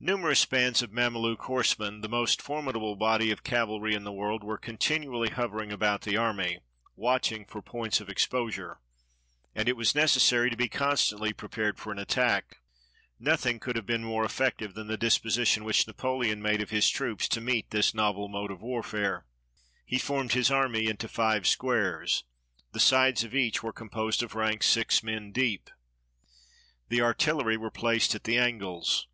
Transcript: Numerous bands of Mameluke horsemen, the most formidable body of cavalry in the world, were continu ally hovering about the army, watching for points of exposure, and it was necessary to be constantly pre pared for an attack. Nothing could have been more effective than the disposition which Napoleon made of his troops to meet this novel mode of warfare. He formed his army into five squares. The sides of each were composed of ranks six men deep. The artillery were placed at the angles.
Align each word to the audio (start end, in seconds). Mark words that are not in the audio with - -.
Numerous 0.00 0.42
bands 0.46 0.80
of 0.80 0.90
Mameluke 0.90 1.42
horsemen, 1.42 2.00
the 2.00 2.08
most 2.08 2.40
formidable 2.40 2.96
body 2.96 3.30
of 3.30 3.42
cavalry 3.44 3.92
in 3.94 4.04
the 4.04 4.10
world, 4.12 4.42
were 4.42 4.56
continu 4.56 5.12
ally 5.12 5.28
hovering 5.28 5.70
about 5.70 6.00
the 6.00 6.16
army, 6.16 6.60
watching 6.94 7.44
for 7.44 7.60
points 7.60 8.00
of 8.00 8.08
exposure, 8.08 8.80
and 9.54 9.68
it 9.68 9.76
was 9.76 9.94
necessary 9.94 10.48
to 10.48 10.56
be 10.56 10.70
constantly 10.70 11.34
pre 11.34 11.48
pared 11.50 11.78
for 11.78 11.92
an 11.92 11.98
attack. 11.98 12.56
Nothing 13.18 13.60
could 13.60 13.76
have 13.76 13.84
been 13.84 14.02
more 14.02 14.24
effective 14.24 14.72
than 14.72 14.86
the 14.86 14.96
disposition 14.96 15.62
which 15.62 15.86
Napoleon 15.86 16.40
made 16.40 16.62
of 16.62 16.70
his 16.70 16.88
troops 16.88 17.28
to 17.28 17.42
meet 17.42 17.68
this 17.68 17.92
novel 17.92 18.30
mode 18.30 18.50
of 18.50 18.62
warfare. 18.62 19.26
He 19.84 19.98
formed 19.98 20.32
his 20.32 20.50
army 20.50 20.88
into 20.88 21.06
five 21.06 21.46
squares. 21.46 22.24
The 22.72 22.80
sides 22.80 23.24
of 23.24 23.34
each 23.34 23.62
were 23.62 23.74
composed 23.74 24.22
of 24.22 24.34
ranks 24.34 24.68
six 24.70 25.02
men 25.02 25.32
deep. 25.32 25.68
The 26.88 27.02
artillery 27.02 27.58
were 27.58 27.70
placed 27.70 28.14
at 28.14 28.24
the 28.24 28.38
angles. 28.38 29.06